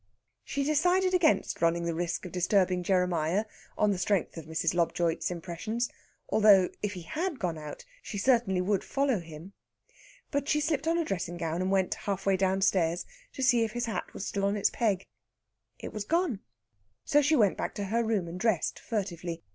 She 0.43 0.63
decided 0.63 1.13
against 1.13 1.61
running 1.61 1.83
the 1.83 1.93
risk 1.93 2.25
of 2.25 2.31
disturbing 2.31 2.81
Jeremiah 2.81 3.45
on 3.77 3.91
the 3.91 3.99
strength 3.99 4.35
of 4.35 4.47
Mrs. 4.47 4.73
Lobjoit's 4.73 5.29
impressions; 5.29 5.91
although, 6.27 6.69
if 6.81 6.93
he 6.93 7.03
had 7.03 7.37
gone 7.37 7.55
out, 7.59 7.85
she 8.01 8.17
certainly 8.17 8.61
would 8.61 8.83
follow 8.83 9.19
him. 9.19 9.53
But 10.31 10.49
she 10.49 10.59
slipped 10.59 10.87
on 10.87 10.97
a 10.97 11.05
dressing 11.05 11.37
gown 11.37 11.61
and 11.61 11.69
went 11.69 11.93
half 11.93 12.25
way 12.25 12.35
downstairs, 12.35 13.05
to 13.33 13.43
see 13.43 13.63
if 13.63 13.73
his 13.73 13.85
hat 13.85 14.11
was 14.11 14.25
still 14.25 14.45
on 14.45 14.57
its 14.57 14.71
peg. 14.71 15.05
It 15.77 15.93
was 15.93 16.03
gone. 16.03 16.39
So 17.05 17.21
she 17.21 17.35
went 17.35 17.55
back 17.55 17.75
to 17.75 17.83
her 17.85 18.03
room, 18.03 18.27
and 18.27 18.39
dressed 18.39 18.79
furtively. 18.79 19.43